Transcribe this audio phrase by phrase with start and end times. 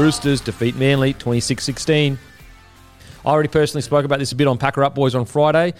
[0.00, 2.18] Roosters defeat Manly 26 16.
[3.22, 5.74] I already personally spoke about this a bit on Packer Up Boys on Friday.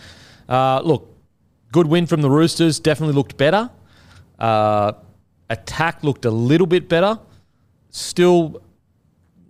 [0.46, 1.16] Uh, look,
[1.72, 2.78] good win from the Roosters.
[2.78, 3.70] Definitely looked better.
[4.38, 4.92] Uh,
[5.48, 7.18] attack looked a little bit better.
[7.88, 8.62] Still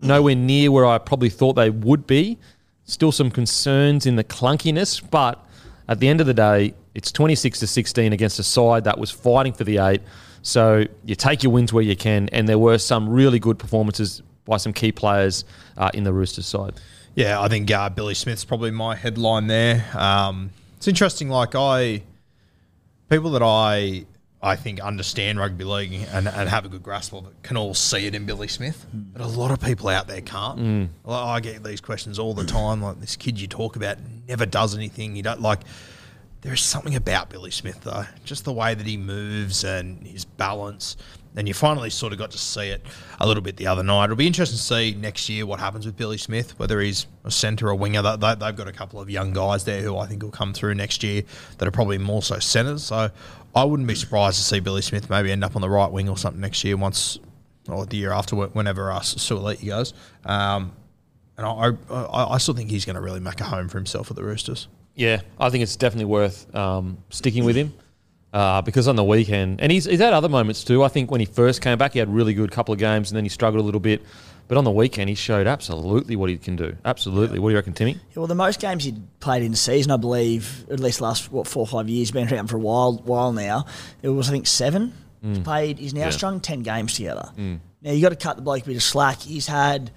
[0.02, 2.38] nowhere near where I probably thought they would be.
[2.84, 5.44] Still some concerns in the clunkiness, but
[5.88, 9.10] at the end of the day, it's 26 to 16 against a side that was
[9.10, 10.02] fighting for the eight.
[10.42, 14.22] So you take your wins where you can, and there were some really good performances
[14.44, 15.44] by some key players
[15.76, 16.74] uh, in the Roosters side.
[17.14, 19.84] Yeah, I think uh, Billy Smith's probably my headline there.
[19.94, 21.28] Um, it's interesting.
[21.28, 22.02] Like I,
[23.08, 24.06] people that I
[24.42, 27.74] I think understand rugby league and, and have a good grasp of it can all
[27.74, 30.88] see it in Billy Smith, but a lot of people out there can't.
[31.04, 32.80] Like, I get these questions all the time.
[32.80, 35.14] Like this kid you talk about never does anything.
[35.14, 35.60] You don't like.
[36.40, 40.24] There is something about Billy Smith though, just the way that he moves and his
[40.24, 40.96] balance.
[41.36, 42.84] And you finally sort of got to see it
[43.20, 44.04] a little bit the other night.
[44.04, 47.30] It'll be interesting to see next year what happens with Billy Smith, whether he's a
[47.30, 48.02] centre or a winger.
[48.02, 50.52] They- they- They've got a couple of young guys there who I think will come
[50.52, 51.22] through next year
[51.58, 52.82] that are probably more so centres.
[52.84, 53.10] So
[53.54, 56.08] I wouldn't be surprised to see Billy Smith maybe end up on the right wing
[56.08, 57.18] or something next year once,
[57.68, 59.94] or the year after, whenever uh, Suaalii goes.
[60.24, 60.72] Um,
[61.36, 64.10] and I, I, I still think he's going to really make a home for himself
[64.10, 64.66] at the Roosters.
[64.96, 67.72] Yeah, I think it's definitely worth um, sticking with him
[68.32, 70.82] uh, because on the weekend, and he's, he's had other moments too.
[70.84, 73.16] I think when he first came back, he had really good couple of games and
[73.16, 74.02] then he struggled a little bit.
[74.48, 76.76] But on the weekend, he showed absolutely what he can do.
[76.84, 77.38] Absolutely.
[77.38, 77.92] What do you reckon, Timmy?
[77.92, 81.30] Yeah, well, the most games he'd played in the season, I believe, at least last
[81.30, 83.66] what four or five years, been around for a while while now.
[84.02, 84.92] It was I think seven.
[85.22, 85.78] He's played.
[85.78, 86.10] He's now Yeah.
[86.10, 87.30] strung ten games together.
[87.36, 89.20] Now you got to cut the bloke a bit of slack.
[89.20, 89.92] He's had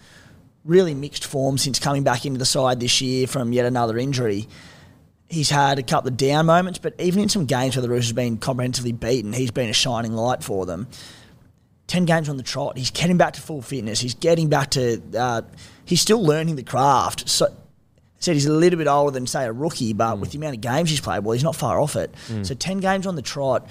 [0.64, 4.48] really mixed form since coming back into the side this year from yet another injury.
[5.34, 8.10] He's had a couple of down moments, but even in some games where the Roosters
[8.10, 10.88] have been comprehensively beaten, he's been a shining light for them.
[11.88, 12.78] 10 games on the trot.
[12.78, 14.00] He's getting back to full fitness.
[14.00, 15.02] He's getting back to.
[15.18, 15.42] Uh,
[15.86, 17.28] he's still learning the craft.
[17.28, 17.48] So,
[18.20, 20.20] said he's a little bit older than, say, a rookie, but mm.
[20.20, 22.14] with the amount of games he's played, well, he's not far off it.
[22.30, 22.46] Mm.
[22.46, 23.68] So, 10 games on the trot.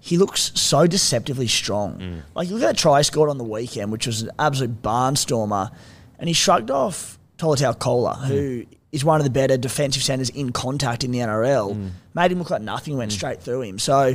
[0.00, 1.98] He looks so deceptively strong.
[1.98, 2.22] Mm.
[2.34, 4.82] Like, you look at that try he scored on the weekend, which was an absolute
[4.82, 5.70] barnstormer,
[6.18, 10.52] and he shrugged off Tolutau Koula, who is one of the better defensive centres in
[10.52, 11.74] contact in the NRL.
[12.14, 12.32] Made mm.
[12.32, 13.14] him look like nothing, went mm.
[13.14, 13.78] straight through him.
[13.78, 14.14] So,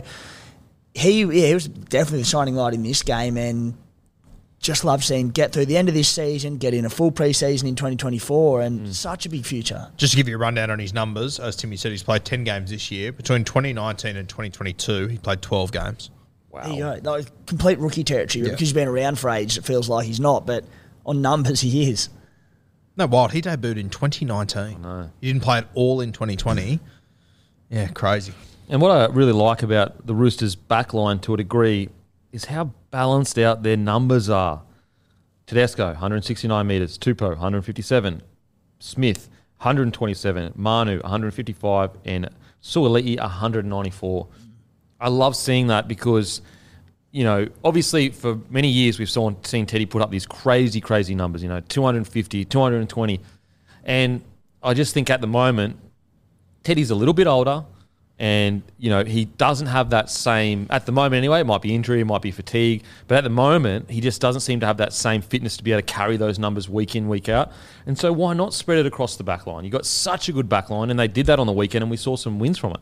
[0.94, 3.76] he yeah, he was definitely the shining light in this game and
[4.60, 7.68] just love seeing get through the end of this season, get in a full preseason
[7.68, 8.94] in 2024 and mm.
[8.94, 9.92] such a big future.
[9.98, 12.44] Just to give you a rundown on his numbers, as Timmy said, he's played 10
[12.44, 13.12] games this year.
[13.12, 16.10] Between 2019 and 2022, he played 12 games.
[16.54, 17.00] There you go.
[17.04, 19.58] Like, complete rookie territory because he's been around for ages.
[19.58, 20.66] It feels like he's not, but
[21.06, 22.10] on numbers he is.
[22.98, 23.32] No, wild.
[23.32, 25.10] He debuted in 2019.
[25.22, 26.80] He didn't play at all in 2020.
[27.70, 28.34] yeah, crazy.
[28.70, 31.90] And what I really like about the Roosters' backline to a degree
[32.32, 34.64] is how balanced out their numbers are.
[35.46, 36.98] Tedesco, 169 metres.
[36.98, 38.22] Tupou, 157.
[38.80, 40.54] Smith, 127.
[40.56, 41.92] Manu, 155.
[42.04, 42.30] And
[42.62, 44.28] Suaalii, 194.
[45.00, 46.42] I love seeing that because,
[47.12, 51.16] you know, obviously for many years we've saw, seen Teddy put up these crazy, crazy
[51.16, 53.22] numbers, you know, 250, 220.
[53.84, 54.22] And
[54.62, 55.78] I just think at the moment,
[56.64, 57.64] Teddy's a little bit older,
[58.20, 61.40] and you know he doesn't have that same at the moment anyway.
[61.40, 64.42] It might be injury, it might be fatigue, but at the moment he just doesn't
[64.42, 67.08] seem to have that same fitness to be able to carry those numbers week in
[67.08, 67.52] week out.
[67.86, 69.64] And so why not spread it across the back line?
[69.64, 71.92] You've got such a good back line, and they did that on the weekend, and
[71.92, 72.80] we saw some wins from it.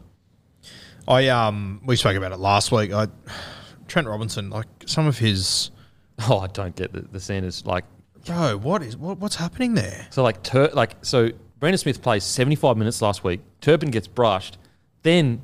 [1.07, 2.91] I um we spoke about it last week.
[2.91, 3.07] I
[3.95, 5.71] Trent Robinson, like some of his
[6.29, 7.85] Oh, I don't get the, the Sanders like
[8.25, 10.05] bro, what is what, what's happening there?
[10.09, 11.29] So like Tur- like so
[11.61, 13.39] Brandon Smith plays 75 minutes last week.
[13.61, 14.57] Turpin gets brushed.
[15.03, 15.43] Then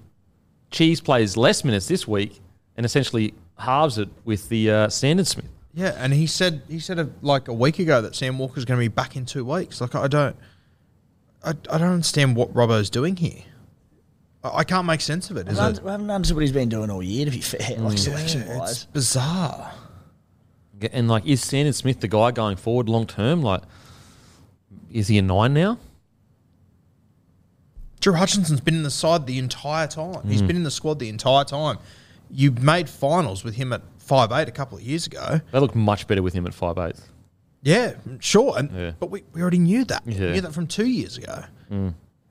[0.70, 2.42] Cheese plays less minutes this week
[2.76, 5.48] and essentially halves it with the uh, Sandon Smith.
[5.74, 8.82] Yeah, and he said he said a, like a week ago that Sam Walker's going
[8.82, 9.80] to be back in two weeks.
[9.80, 10.36] Like I don't,
[11.42, 13.44] I, I don't understand what Robbo's doing here.
[14.44, 15.48] I, I can't make sense of it.
[15.48, 15.88] I Is haven't, it?
[15.88, 18.50] I haven't understood what he's been doing all year, to be fair, like selection It's
[18.60, 18.86] wise.
[18.86, 19.74] bizarre.
[20.94, 23.44] And like, is Sandon Smith the guy going forward long term?
[23.44, 23.62] Like,
[24.92, 25.78] is he a nine now?
[28.00, 30.16] Drew Hutchinson's been in the side the entire time.
[30.24, 30.32] Mm.
[30.32, 31.78] He's been in the squad the entire time.
[32.32, 35.40] You made finals with him at five eight a couple of years ago.
[35.52, 36.96] They look much better with him at five eight.
[37.62, 38.58] Yeah, sure.
[38.58, 38.92] And Yeah.
[39.00, 40.04] but we, we already knew that.
[40.06, 40.20] We Yeah.
[40.22, 40.32] Mm.
[40.34, 41.44] knew that from two years ago.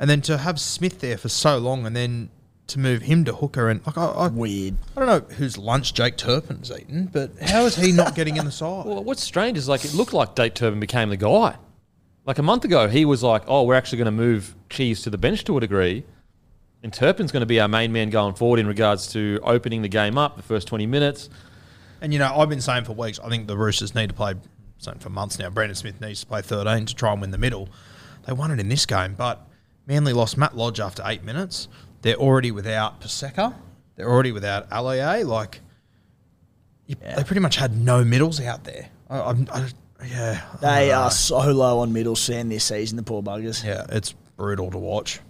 [0.01, 2.31] And then to have Smith there for so long, and then
[2.69, 4.77] to move him to hooker and like I, I, Weird.
[4.97, 8.45] I don't know whose lunch Jake Turpin's eaten, but how is he not getting in
[8.45, 8.87] the side?
[8.87, 11.57] Well, what's strange is like it looked like Jake Turpin became the guy.
[12.25, 15.11] Like a month ago, he was like, "Oh, we're actually going to move Cheese to
[15.11, 16.05] the bench to a degree,
[16.83, 19.89] and Turpin's going to be our main man going forward in regards to opening the
[19.89, 21.29] game up the first twenty minutes."
[22.01, 24.35] And you know, I've been saying for weeks, I think the Roosters need to play,
[24.79, 27.37] saying for months now, Brandon Smith needs to play 13 to try and win the
[27.37, 27.69] middle.
[28.25, 29.47] They won it in this game, but
[29.87, 31.69] Manly lost Matt Lodge after eight minutes.
[32.03, 33.55] They're already without Paseka.
[33.97, 35.27] They're already without Aloiai.
[35.27, 35.61] Like,
[36.87, 38.89] you, they pretty much had no middles out there.
[39.09, 39.69] I, I'm, I,
[40.07, 40.43] yeah.
[40.61, 43.65] They don't are so low on middle sand this season, the poor buggers.
[43.65, 45.21] Yeah, it's brutal to watch.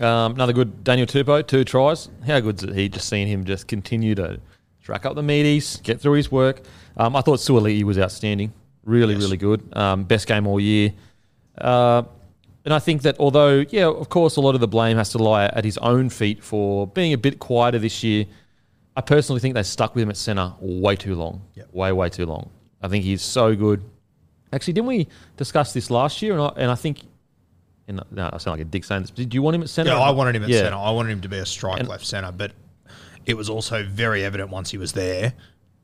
[0.00, 2.08] Um, another good Daniel Tupou, two tries.
[2.26, 2.88] How good's it he?
[2.88, 4.40] Just seeing him just continue to
[4.88, 6.60] rack up the meaties, get through his work.
[6.96, 8.52] Um, I thought Suaalii was outstanding,
[8.84, 9.22] really, Yes.
[9.22, 9.76] really good.
[9.76, 10.92] Um, best game all year.
[11.58, 12.02] Uh,
[12.66, 15.18] and I think that although, yeah, of course, a lot of the blame has to
[15.18, 18.26] lie at his own feet for being a bit quieter this year.
[18.96, 21.42] I personally think they stuck with him at centre way too long.
[21.54, 21.72] Yep.
[21.72, 22.50] Way, way too long.
[22.82, 23.82] I think he's so good.
[24.52, 26.32] Actually, didn't we discuss this last year?
[26.32, 27.02] And I, and I think,
[27.88, 29.10] and no, I sound like a dick saying this.
[29.10, 29.92] Did you want him at centre?
[29.92, 30.60] Yeah, I wanted him at Yeah.
[30.60, 30.76] centre.
[30.78, 32.52] I wanted him to be a strike And- left centre, but
[33.26, 35.34] it was also very evident once he was there,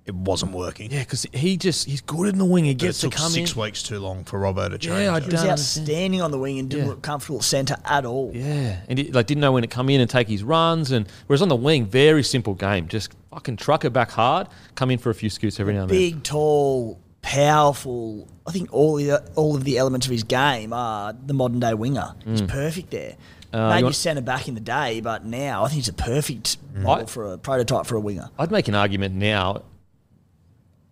[0.04, 0.90] it wasn't working.
[0.90, 2.64] Yeah, because he just he's good in the wing.
[2.64, 3.60] He But it gets to took come six in.
[3.62, 5.00] weeks too long for Robbo to change.
[5.00, 5.22] Yeah, I it.
[5.24, 6.90] He was don't outstanding on the wing and didn't Yeah.
[6.90, 8.32] look comfortable at centre at all.
[8.34, 11.06] Yeah, and he, like didn't know when to come in and take his runs, and
[11.28, 12.88] whereas on the wing, very simple game.
[12.88, 15.90] Just fucking truck it back hard, come in for a few scoots every now and
[15.90, 15.96] then.
[15.98, 18.26] Big, tall, powerful.
[18.46, 21.74] I think all the, all of the elements of his game are the modern day
[21.74, 22.14] winger.
[22.24, 23.14] He's perfect there.
[23.52, 23.54] Mm.
[23.54, 25.92] Uh, you Maybe want- centre back in the day, but now I think he's a
[25.92, 28.30] perfect I- model for a prototype for a winger.
[28.38, 29.62] I'd make an argument now.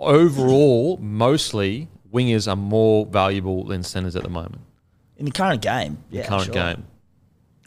[0.00, 4.62] Overall, mostly wingers are more valuable than centers at the moment.
[5.18, 6.54] In the current game, yeah, the current sure.
[6.54, 6.84] game.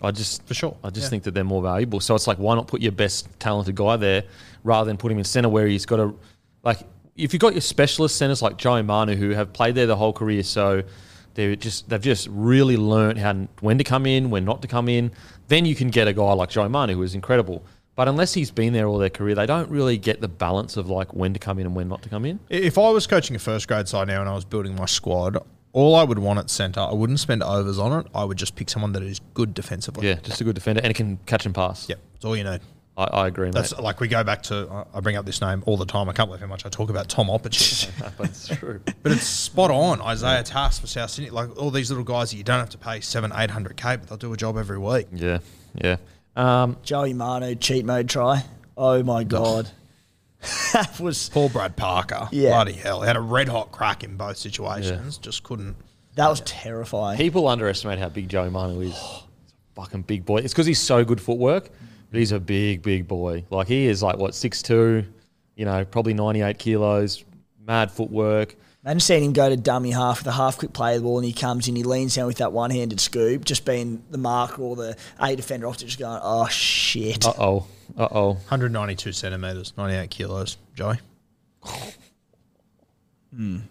[0.01, 1.09] I just For sure, I just yeah.
[1.11, 1.99] think that they're more valuable.
[1.99, 4.23] So it's like why not put your best talented guy there
[4.63, 6.17] rather than put him in center where he's got to
[6.63, 6.79] like
[7.15, 10.11] if you've got your specialist centers like Joey Manu who have played there the whole
[10.11, 10.83] career, so
[11.35, 14.89] they're just they've just really learned how when to come in, when not to come
[14.89, 15.11] in.
[15.47, 17.63] Then you can get a guy like Joey Manu who is incredible.
[17.95, 20.89] But unless he's been there all their career, they don't really get the balance of
[20.89, 22.39] like when to come in and when not to come in.
[22.49, 25.37] If I was coaching a first grade side now and I was building my squad,
[25.73, 28.07] all I would want at centre, I wouldn't spend overs on it.
[28.15, 30.07] I would just pick someone that is good defensively.
[30.07, 31.87] Yeah, just a good defender and it can catch and pass.
[31.87, 31.99] Yep.
[32.13, 32.61] That's all you need.
[32.95, 33.53] I, I agree, mate.
[33.55, 36.09] That's like we go back to, I- bring up this name all the time.
[36.09, 37.91] I can't believe how much I talk about Tom Opacic.
[38.17, 38.81] but it's true.
[39.03, 39.99] but it's spot on.
[40.01, 41.31] Isaiah Tass for South Sydney.
[41.31, 44.17] Like all these little guys that you don't have to pay seven, 800K, but they'll
[44.17, 45.07] do a job every week.
[45.11, 45.39] yeah,
[45.75, 45.97] yeah.
[46.35, 48.43] Um, Joey Manu cheat mode try.
[48.75, 49.69] Oh my god,
[50.73, 52.27] that was Paul Brad Parker.
[52.31, 52.49] Yeah.
[52.51, 53.01] Bloody hell.
[53.01, 55.17] He had a red hot crack in both situations.
[55.17, 55.75] Just couldn't.
[56.15, 57.17] that was terrifying.
[57.17, 58.93] People underestimate how big Joey Manu is.
[58.93, 60.37] He's a fucking big boy.
[60.37, 61.69] It's because he's so good footwork,
[62.11, 63.43] but he's a big, big boy.
[63.49, 65.05] Like he is like what six two,
[65.55, 67.23] you know, probably ninety eight kilos,
[67.65, 68.55] mad footwork.
[68.83, 71.17] Imagine seeing him go to dummy half with a half quick play of the ball
[71.17, 74.17] and he comes in, he leans down with that one handed scoop, just being the
[74.17, 77.25] marker or the A defender off to just going, oh shit.
[77.25, 78.31] Uh oh, uh oh.
[78.33, 80.57] 192 centimetres, 98 kilos.
[80.75, 80.97] Joey?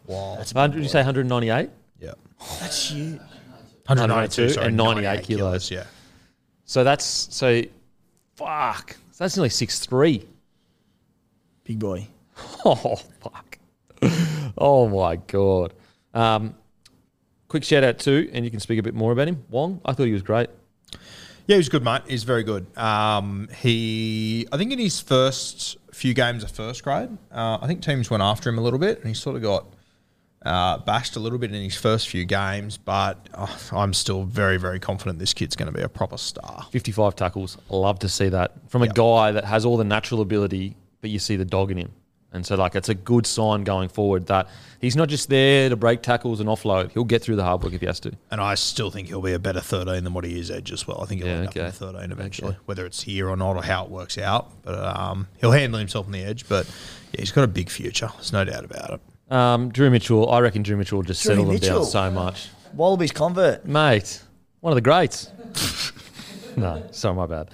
[0.07, 0.37] Wow.
[0.43, 1.71] Did you say one hundred ninety eight?
[2.01, 2.15] yeah.
[2.61, 3.19] That's huge.
[3.87, 5.71] 192 sorry, and 98 kilos.
[5.71, 5.85] Yeah.
[6.65, 7.63] So that's so,
[8.35, 8.97] fuck.
[9.11, 10.27] So that's nearly six three.
[11.65, 12.09] Big boy.
[12.65, 13.42] Oh fuck!
[14.59, 15.73] Oh my god!
[16.13, 16.55] Um,
[17.49, 19.45] quick shout out too, and you can speak a bit more about him.
[19.49, 20.51] Wong, I thought he was great.
[21.47, 22.03] Yeah, he's good, mate.
[22.07, 22.67] He's very good.
[22.79, 27.83] Um, he, I think in his first few games of first grade, uh, I think
[27.83, 29.67] teams went after him a little bit, and he sort of got
[30.45, 32.77] uh, bashed a little bit in his first few games.
[32.77, 36.67] But uh, I'm still very, very confident this kid's going to be a proper star.
[36.71, 37.57] 55 tackles.
[37.71, 38.95] Love to see that from a Yep.
[38.95, 41.93] guy that has all the natural ability, but you see the dog in him.
[42.35, 44.49] And so, like, it's a good sign going forward that
[44.81, 46.91] he's not just there to break tackles and offload.
[46.93, 48.13] He'll get through the hard work if he has to.
[48.31, 50.87] And I still think he'll be a better 13 than what he is edge as
[50.87, 51.01] well.
[51.03, 51.61] I think he'll Yeah, end okay.
[51.61, 52.59] up in the 13 eventually, Okay.
[52.65, 54.51] whether it's here or not or how it works out.
[54.63, 56.49] But um, he'll handle himself on the edge.
[56.49, 56.67] But
[57.13, 58.11] yeah, he's got a big future.
[58.17, 59.33] There's no doubt about it.
[59.33, 62.49] Um, Drew Mitchell, I reckon Drew Mitchell will just Drew settle them down so much.
[62.75, 63.67] Wallabies convert.
[63.67, 64.23] Mate,
[64.61, 65.29] one of the greats.
[66.57, 67.51] no, sorry, my bad.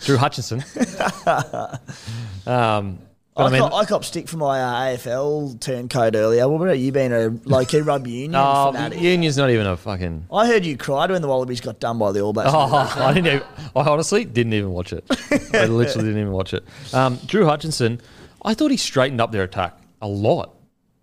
[0.00, 0.62] Drew Hutchinson.
[2.46, 6.48] um, but I, I mean, cop, I cop stick for my uh, AFL turncoat earlier.
[6.48, 9.00] What about you being a low key rugby union oh, fanatic?
[9.00, 10.26] Union's not even a fucking.
[10.32, 12.50] I heard you cried when the Wallabies got done by the All Blacks.
[12.52, 13.34] Oh, I didn't.
[13.34, 15.04] Even, I honestly didn't even watch it.
[15.52, 16.64] I literally didn't even watch it.
[16.92, 18.00] Um, Drew Hutchinson,
[18.44, 20.54] I thought he straightened up their attack a lot,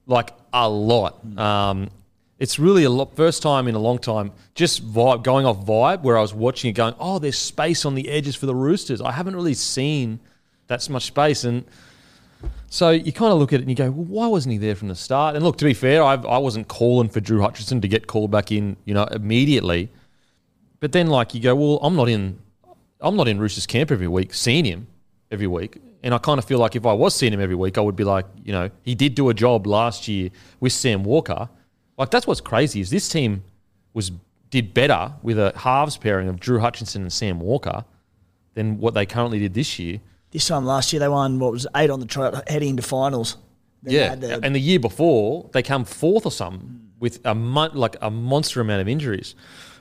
[0.06, 1.20] like a lot.
[1.38, 1.90] Um,
[2.40, 6.02] it's really a lot, first time in a long time, just vibe, going off vibe,
[6.02, 9.02] where I was watching it, going, "Oh, there's space on the edges for the Roosters."
[9.02, 10.22] I haven't really seen
[10.68, 11.66] that much space, and
[12.70, 14.76] so you kind of look at it and you go, well, why wasn't he there
[14.76, 15.36] from the start?
[15.36, 18.32] And look, to be fair, I've, I wasn't calling for Drew Hutchinson to get called
[18.32, 19.90] back in, you know, immediately.
[20.80, 22.40] But then, like, you go, well, I'm not in,
[23.00, 24.88] I'm not in Roosters camp every week, seeing him
[25.32, 27.78] every week, and I kind of feel like if I was seeing him every week,
[27.78, 30.30] I would be like, you know, he did do a job last year
[30.60, 31.50] with Sam Walker.
[31.98, 33.44] Like, that's what's crazy is this team
[33.94, 34.12] was
[34.50, 37.86] did better with a halves pairing of Drew Hutchinson and Sam Walker
[38.54, 40.00] than what they currently did this year.
[40.32, 43.38] This time last year, they won, what was eight on the trot heading into finals.
[43.84, 47.74] Then Yeah, the- and the year before they come fourth or something with a mon-
[47.76, 49.36] like a monster amount of injuries.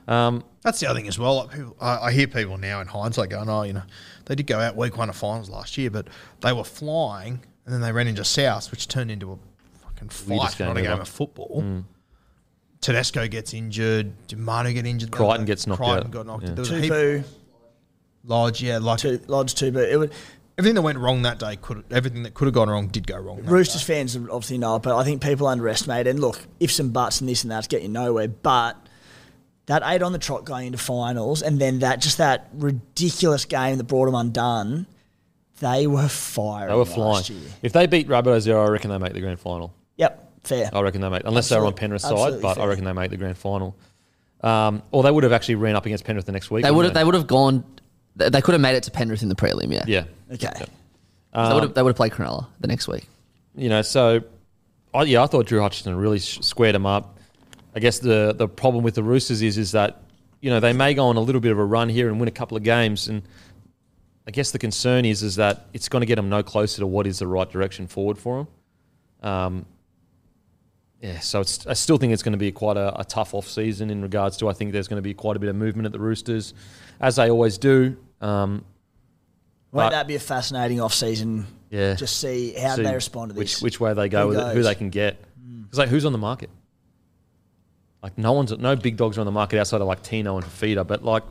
[0.09, 1.37] Um, That's the other thing as well.
[1.37, 3.83] Like people, I, I hear people now in hindsight going, "Oh, you know,
[4.25, 6.09] they did go out week one of finals last year, but
[6.41, 9.39] they were flying, and then they ran into South, which turned into a
[9.85, 11.03] fucking fight, game not a game ever.
[11.03, 11.85] of football."
[12.81, 14.13] Tedesco gets injured.
[14.27, 15.11] Did Manu get injured?
[15.13, 16.11] the Crichton gets knocked Crichton out.
[16.11, 16.49] got knocked Yeah.
[16.51, 16.57] out.
[16.57, 17.25] There was a heap, Tupou,
[18.25, 19.87] Lodge, yeah, like two, Lodge Tupou.
[19.87, 20.13] It would,
[20.61, 23.17] everything that went wrong that day could everything that could have gone wrong did go
[23.17, 23.37] wrong.
[23.43, 23.95] that Roosters day.
[23.95, 26.11] fans obviously know it, but I think people underestimate it.
[26.11, 28.29] And look, ifs and buts and this and that's get you nowhere.
[28.29, 28.77] But
[29.67, 33.79] that eight on the trot going into finals, and then that just that ridiculous game
[33.79, 34.87] that brought them undone,
[35.61, 36.69] they were firing.
[36.71, 37.13] they were flying.
[37.15, 37.51] Last year.
[37.63, 39.73] If they beat Rabbitohs, I reckon they make the grand final.
[39.97, 40.71] Yep, fair.
[40.73, 42.93] I reckon they make, unless they're on Absolute- Penrith's side, absolutely but I reckon they
[42.93, 43.77] make the grand final.
[44.43, 46.65] Um, or they would have actually ran up against Penrith the next week.
[46.65, 46.93] They would have.
[46.93, 47.65] wouldn't They would have gone.
[48.17, 49.71] They they could have made it to Penrith in the prelim.
[49.73, 49.85] Yeah.
[49.87, 50.05] Yeah.
[50.33, 50.49] Okay.
[51.49, 51.75] they would have.
[51.75, 53.07] They would have played Cronulla the next week.
[53.55, 54.23] you know, so
[54.95, 57.19] I, yeah, I thought Drew Hutchinson really sh- squared him up.
[57.75, 60.03] I guess the the problem with the Roosters is is that
[60.41, 62.29] you know they may go on a little bit of a run here and win
[62.29, 63.23] a couple of games, and
[64.27, 66.87] I guess the concern is is that it's going to get them no closer to
[66.87, 68.49] what is the right direction forward for
[69.23, 69.31] them.
[69.31, 69.67] Um,
[71.01, 73.49] yeah, so it's, I still think it's going to be quite a, a tough off
[73.49, 75.87] season in regards to I think there's going to be quite a bit of movement
[75.87, 76.53] at the Roosters,
[77.01, 77.97] as they always do.
[78.21, 78.65] Um,
[79.73, 81.47] Won't But- that be a fascinating off season?
[81.71, 81.95] Yeah.
[81.95, 83.63] Just see how see they respond to this.
[83.63, 85.23] Which way they go Who with it, who they can get.
[85.63, 86.51] Because like, who's on the market?
[88.03, 90.45] Like, no one's no big dogs are on the market outside of like Tino and
[90.45, 90.87] Fifita.
[90.87, 91.23] But like,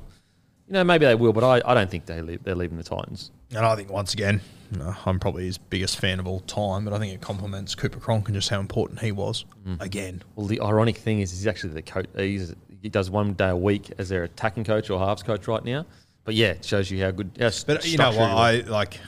[0.67, 1.33] you know, maybe they will.
[1.33, 3.31] But I, I don't think they leave, they're leaving the Titans.
[3.53, 4.39] And I think once again,
[4.79, 7.99] uh, I'm probably his biggest fan of all time, but I think it complements Cooper
[7.99, 9.45] Cronk and just how important he was.
[9.67, 9.81] Mm.
[9.81, 12.05] Again, Well, the ironic thing is, he's actually the coach.
[12.15, 15.63] He's, he does one day a week as their attacking coach or halves coach right
[15.65, 15.85] now.
[16.29, 17.31] But yeah, it shows you how good.
[17.39, 18.19] How but you know what?
[18.29, 18.99] I like.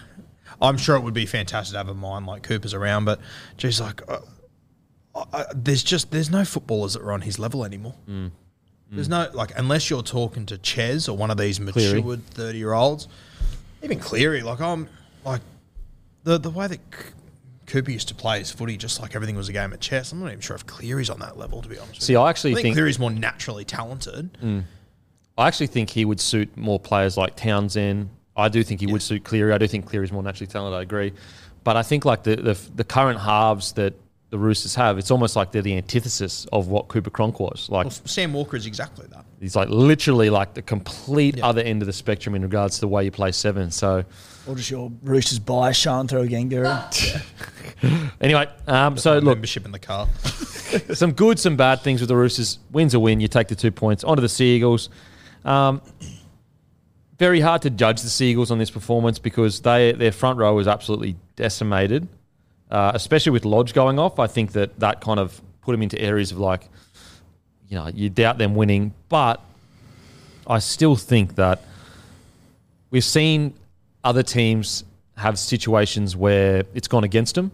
[0.59, 3.19] I'm sure it would be fantastic to have a mind like Cooper's around, but
[3.57, 4.21] geez, like, uh,
[5.13, 7.93] I, I, there's just there's no footballers that are on his level anymore.
[8.09, 8.31] Mm.
[8.89, 11.99] There's no like unless you're talking to Ches or one of these Cleary.
[12.01, 13.07] matured thirty year olds,
[13.83, 14.41] even Cleary.
[14.41, 14.89] Like I'm
[15.23, 15.41] like
[16.23, 17.11] the the way that C-
[17.67, 20.11] Cooper used to play his footy, just like everything was a game of chess.
[20.11, 21.97] I'm not even sure if Cleary's on that level to be honest.
[21.97, 22.19] with See, you.
[22.19, 24.65] I actually I think think- Cleary's more naturally talented.
[25.41, 28.09] I actually think he would suit more players like Townsend.
[28.35, 29.51] I do think he would suit Cleary.
[29.53, 30.77] I do think Cleary's more naturally talented.
[30.77, 31.13] I agree,
[31.63, 33.93] but I think like the the, the current halves that
[34.29, 37.67] the Roosters have, it's almost like they're the antithesis of what Cooper Cronk was.
[37.69, 39.25] Like Well, Sam Walker is exactly that.
[39.41, 41.47] he's like literally like the complete Yeah.
[41.47, 43.71] other end of the spectrum in regards to the way you play seven.
[43.71, 44.05] So
[44.47, 46.73] or just your Roosters bias showing through again, Guru.
[48.21, 50.07] anyway, um, so look, membership in the car.
[50.93, 52.59] some good, some bad things with the Roosters.
[52.71, 53.19] Wins a win.
[53.19, 54.89] You take the two points onto the Seagulls.
[55.43, 55.81] Um,
[57.17, 60.67] very hard to judge the Seagulls on this performance because they their front row was
[60.67, 62.07] absolutely decimated,
[62.71, 64.19] uh, especially with Lodge going off.
[64.19, 66.67] I think that that kind of put them into areas of like,
[67.69, 68.93] you know, you doubt them winning.
[69.07, 69.39] But
[70.47, 71.63] I still think that
[72.89, 73.53] we've seen
[74.03, 74.83] other teams
[75.17, 77.51] have situations where it's gone against them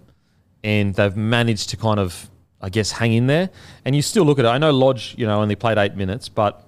[0.63, 2.29] and they've managed to kind of,
[2.61, 3.49] I guess, hang in there.
[3.83, 4.47] And you still look at it.
[4.47, 6.63] I know Lodge, you know, only played eight minutes, but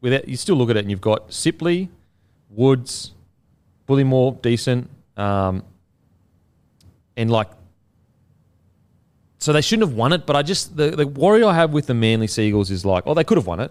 [0.00, 1.88] with it, you still look at it and you've got Sipley,
[2.50, 3.12] Woods,
[3.88, 5.62] Bullemor, decent, um,
[7.16, 7.48] and like
[9.38, 10.26] so they shouldn't have won it.
[10.26, 13.14] But I just the the worry I have with the Manly Seagulls is like, oh,
[13.14, 13.70] they could have won it.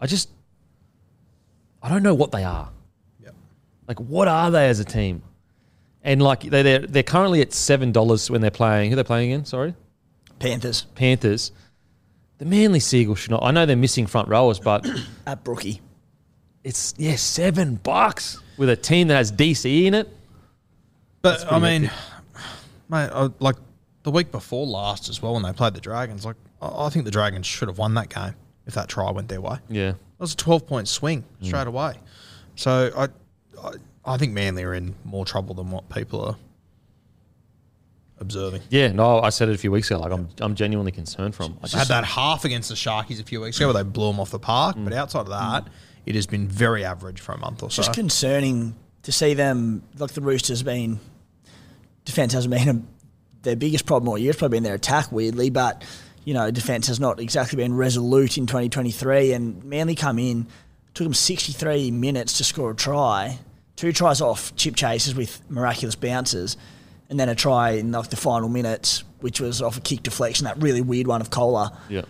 [0.00, 0.28] I just
[1.82, 2.70] I don't know what they are.
[3.22, 3.34] Yep.
[3.88, 5.22] Like, what are they as a team?
[6.02, 8.90] And like they they're they're currently at seven dollars when they're playing.
[8.90, 9.44] Who are they playing again?
[9.44, 9.74] Sorry,
[10.38, 11.52] Panthers Panthers.
[12.42, 13.44] The Manly Seagulls should not.
[13.44, 14.84] I know they're missing front rowers, but
[15.28, 15.80] at Brookie.
[16.64, 20.08] it's yeah seven bucks with a team that has DC in it.
[21.20, 21.90] But I pretty mean,
[22.88, 23.54] mate, uh, like
[24.02, 27.04] the week before last as well when they played the Dragons, like I, I think
[27.04, 28.34] the Dragons should have won that game
[28.66, 29.58] if that try went their way.
[29.68, 31.46] Yeah, It was a twelve point swing Mm.
[31.46, 31.94] straight away.
[32.56, 33.04] So I,
[33.64, 33.72] I,
[34.04, 36.36] I think Manly are in more trouble than what people are
[38.22, 38.62] observing.
[38.70, 38.92] yeah.
[38.92, 40.00] No, I said it a few weeks ago.
[40.00, 41.58] Like I'm I'm genuinely concerned for from.
[41.62, 44.06] I They had that half against the Sharkies a few weeks ago where they blew
[44.10, 44.76] them off the park.
[44.76, 44.84] Mm.
[44.84, 45.68] But outside of that,
[46.06, 47.82] it has been very average for a month or so.
[47.82, 51.00] Just concerning to see them like the Roosters been
[52.04, 52.82] defense hasn't been a,
[53.42, 54.30] their biggest problem all year.
[54.30, 55.84] It's probably been their attack weirdly, but
[56.24, 59.32] you know defense has not exactly been resolute in 2023.
[59.32, 60.46] And Manly come in,
[60.94, 63.38] took them 63 minutes to score a try,
[63.76, 66.56] two tries off chip chases with miraculous bounces,
[67.12, 70.46] and then a try in like the final minutes, which was off a kick deflection,
[70.46, 71.78] that really weird one of Koula.
[71.88, 72.02] yeah.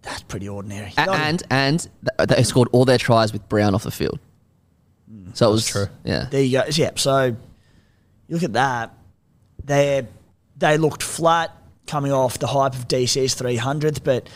[0.00, 0.92] That's pretty ordinary.
[0.96, 1.78] A- and and
[2.18, 4.18] th- they scored all their tries with Brown off the field.
[5.08, 5.36] Mm.
[5.36, 5.86] So it was true.
[6.02, 6.64] Yeah, There you go.
[6.72, 6.90] Yeah.
[6.96, 7.34] So you
[8.28, 8.94] look at that.
[9.64, 10.04] They
[10.56, 14.28] they looked flat coming off the hype of DC's 300th, but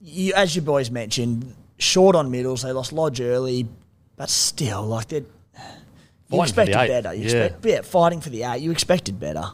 [0.00, 2.62] you, as you boys mentioned, short on middles.
[2.62, 3.68] They lost Lodge early,
[4.16, 5.24] but still, like they
[6.30, 7.14] you Fighting for the expected better.
[7.14, 7.44] You Yeah.
[7.44, 8.62] expect, yeah, fighting for the eight.
[8.62, 9.44] You expected better.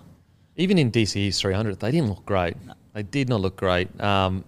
[0.56, 2.56] Even in DCE's 300, they didn't look great.
[2.94, 3.88] They did not look great.
[4.00, 4.44] Um,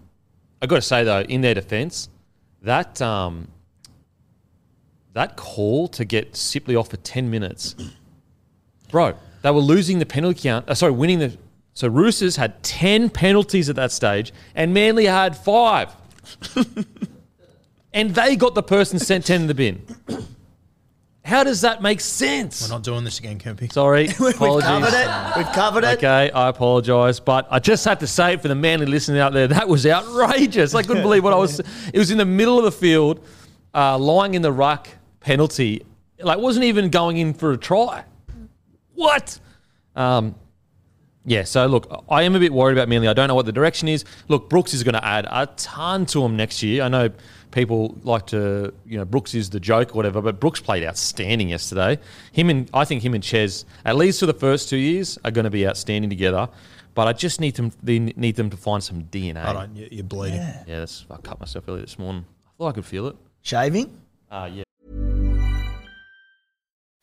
[0.61, 2.09] I got to say though, in their defence,
[2.63, 3.49] that um,
[5.13, 7.75] that call to get Sipley off for 10 minutes,
[8.91, 10.69] bro, they were losing the penalty count.
[10.69, 11.37] Uh, sorry, winning the.
[11.75, 15.95] So Roosters had 10 penalties at that stage, and Manly had five.
[17.93, 19.83] and they got the person sent 10 in the bin.
[21.29, 22.63] How does that make sense?
[22.63, 23.71] We're not doing this again, Kempy.
[23.81, 24.67] Sorry, We've apologies.
[24.67, 25.37] covered it.
[25.37, 25.99] We've covered it.
[25.99, 29.35] Okay, I apologise, but I just had to say it for the manly listening out
[29.35, 29.47] there.
[29.47, 30.75] That was outrageous.
[30.75, 31.61] I couldn't believe what I was.
[31.93, 33.23] It was in the middle of the field,
[33.75, 34.89] uh, lying in the ruck,
[35.21, 35.85] penalty.
[36.19, 38.05] Like wasn't even going in for a try.
[38.95, 39.39] What?
[39.95, 40.35] Um,
[41.25, 41.45] yeah.
[41.45, 43.09] So look, I am a bit worried about Manly.
[43.09, 44.05] I don't know what the direction is.
[44.29, 46.83] Look, Brooks is going to add a ton to him next year.
[46.83, 47.11] I know
[47.51, 51.49] people like to, you know, Brooks is the joke or whatever, but Brooks played outstanding
[51.49, 51.99] yesterday.
[52.33, 55.31] Him and I think him and Ches, at least for the first two years, are
[55.31, 56.49] going to be outstanding together.
[56.95, 57.71] But I just need them.
[57.83, 59.45] They need them to find some DNA.
[59.45, 60.41] Hold on, you- you're bleeding.
[60.41, 62.25] Yeah, that's, I cut myself earlier this morning.
[62.47, 63.17] I thought I could feel it.
[63.43, 63.97] Shaving.
[64.31, 64.65] Uh, yeah.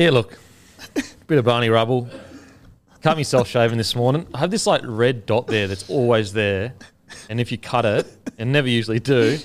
[0.00, 0.38] Yeah, look,
[1.26, 2.08] bit of Barney rubble.
[3.02, 4.26] Cut myself shaving this morning.
[4.32, 6.72] I have this like red dot there that's always there,
[7.28, 8.06] and if you cut it,
[8.38, 9.36] and never usually do,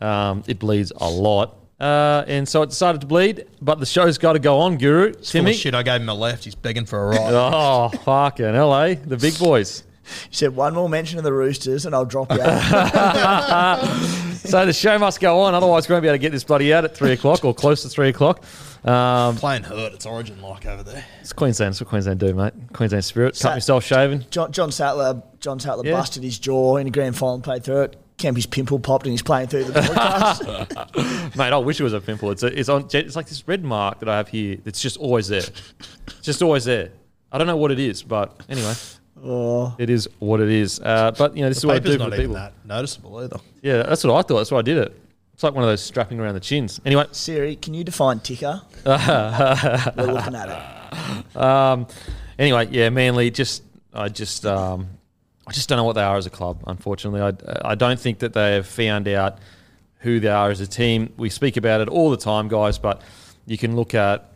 [0.00, 1.58] um, it bleeds a lot.
[1.78, 5.12] Uh, and so it decided to bleed, but the show's got to go on, Guru.
[5.12, 5.74] Full of shit.
[5.74, 6.44] I gave him a left.
[6.44, 7.20] He's begging for a right.
[7.34, 9.84] Oh, fucking LA, the big boys.
[10.06, 13.80] You said one more mention of the Roosters, and I'll drop you out.
[14.44, 16.72] So the show must go on, otherwise we won't be able to get this bloody
[16.74, 18.44] out at three o'clock or close to three o'clock.
[18.84, 19.92] Um, Playing hurt.
[19.94, 21.04] It's origin like over there.
[21.20, 21.72] it's Queensland.
[21.72, 22.52] It's what Queensland do, mate.
[22.72, 23.36] Queensland spirit.
[23.36, 24.24] Sa- Cut myself shaving.
[24.30, 25.92] John, John Sattler, John Sattler Yeah.
[25.92, 27.96] busted his jaw in a grand final, played through it.
[28.18, 31.36] Kempy's pimple popped and he's playing through the broadcast.
[31.36, 32.30] Mate, I wish it was a pimple.
[32.32, 32.86] It's a, it's on.
[32.92, 34.58] It's like this red mark that I have here.
[34.64, 35.42] It's just always there.
[36.06, 36.90] It's just always there.
[37.30, 38.74] I don't know what it is, but anyway,
[39.22, 40.80] it is what it is.
[40.80, 42.34] Uh, but you know, this is what I paper's do for not even people.
[42.34, 43.38] that noticeable either.
[43.62, 44.38] Yeah, that's what I thought.
[44.38, 44.98] That's why I did it.
[45.34, 46.80] It's like one of those strapping around the chins.
[46.84, 48.60] Anyway, Siri, can you define ticker?
[48.84, 50.48] We're looking at
[51.34, 51.36] it.
[51.36, 51.86] um,
[52.38, 53.30] anyway, yeah, Manly.
[53.30, 53.62] Just
[53.94, 54.88] I just um,
[55.46, 56.62] I just don't know what they are as a club.
[56.66, 57.32] Unfortunately, I
[57.70, 59.38] I don't think that they have found out
[60.00, 61.12] who they are as a team.
[61.16, 63.00] We speak about it all the time, guys, but
[63.46, 64.31] you can look at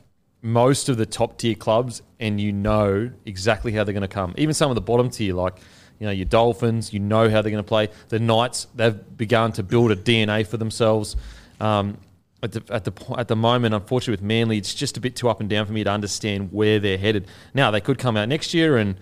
[0.47, 4.33] most of the top tier clubs and you know exactly how they're going to come.
[4.39, 5.55] Even some of the bottom tier, like
[5.99, 7.89] you know your Dolphins, you know how they're going to play.
[8.11, 11.17] The Knights, they've begun to build a DNA for themselves.
[11.61, 11.99] Um,
[12.45, 15.29] at the at the at the moment, unfortunately, with Manly, it's just a bit too
[15.29, 17.27] up and down for me to understand where they're headed.
[17.53, 18.95] Now they could come out next year and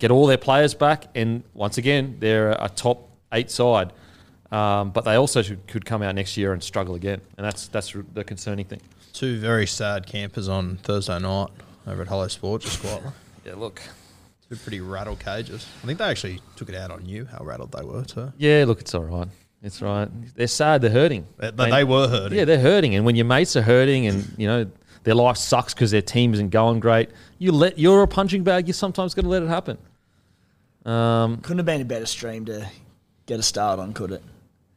[0.00, 3.92] get all their players back, and once again, they're a top eight side.
[4.50, 7.68] Um, but they also should, could come out next year and struggle again, and that's
[7.68, 8.80] that's the concerning thing.
[9.12, 11.48] Two very sad campers on Thursday night
[11.86, 13.10] over at Hello Sports just quietly.
[13.44, 13.80] Yeah, look.
[14.50, 15.66] Two pretty rattled cages.
[15.82, 18.30] I think they actually took it out on you how rattled they were too.
[18.36, 19.28] Yeah, look, it's all right.
[19.62, 20.34] It's all right.
[20.34, 20.82] They're sad.
[20.82, 21.26] They're hurting.
[21.36, 22.36] But but they were hurting.
[22.36, 24.70] Yeah, they're hurting, and when your mates are hurting, and you know
[25.04, 28.66] their life sucks because their team isn't going great, you let you're a punching bag.
[28.66, 29.78] You're sometimes going to let it happen.
[30.84, 32.68] Um, Couldn't have been a better stream to
[33.26, 34.22] get a start on, could it?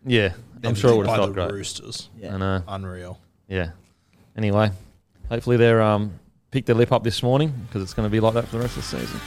[0.06, 0.34] Yeah,
[0.64, 1.52] I'm sure it beat would have by felt the great.
[1.52, 2.10] Roosters.
[2.18, 2.36] Yeah.
[2.36, 2.64] I know.
[2.68, 3.20] Unreal.
[3.48, 3.72] Yeah.
[4.38, 4.72] Anyway,
[5.30, 6.14] hopefully they're um
[6.52, 8.62] picked their lip up this morning because it's going to be like that for the
[8.64, 9.20] rest of the season.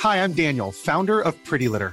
[0.00, 1.92] Hi, I'm Daniel, founder of Pretty Litter.